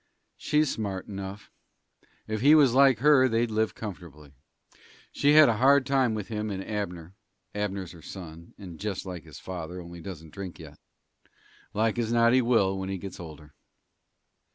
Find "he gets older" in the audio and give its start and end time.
12.89-13.53